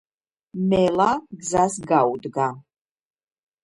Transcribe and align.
მელა 0.69 1.11
გზას 1.43 1.73
გაუდგა 1.89 2.49